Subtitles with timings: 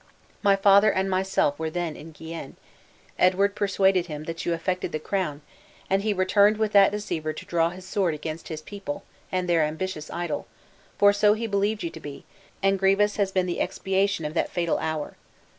[0.41, 2.55] My father and myself were then in Guienne;
[3.19, 5.41] Edward persuaded him that you affected the crown;
[5.91, 9.61] and he returned with that deceiver to draw his sword against his people and their
[9.61, 10.47] ambitious idol
[10.97, 12.25] for so he believed you to be;
[12.63, 15.17] and grievous has been the expiation of that fatal hour!